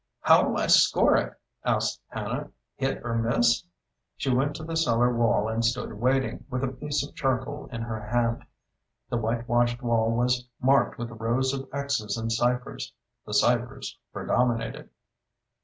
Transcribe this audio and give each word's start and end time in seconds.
"How'll 0.21 0.57
I 0.57 0.65
score 0.65 1.15
it?" 1.15 1.35
asked 1.63 2.01
Hannah. 2.07 2.49
"Hit 2.73 3.01
or 3.03 3.13
miss?" 3.19 3.63
She 4.17 4.31
went 4.33 4.55
to 4.55 4.63
the 4.63 4.75
cellar 4.75 5.13
wall 5.13 5.47
and 5.47 5.63
stood 5.63 5.93
waiting, 5.93 6.43
with 6.49 6.63
a 6.63 6.69
piece 6.71 7.07
of 7.07 7.13
charcoal 7.13 7.69
in 7.71 7.83
her 7.83 8.01
hand. 8.01 8.43
The 9.11 9.17
whitewashed 9.17 9.83
wall 9.83 10.09
was 10.09 10.47
marked 10.59 10.97
with 10.97 11.11
rows 11.11 11.53
of 11.53 11.69
X's 11.71 12.17
and 12.17 12.31
ciphers. 12.31 12.91
The 13.27 13.33
ciphers 13.35 13.95
predominated. 14.11 14.89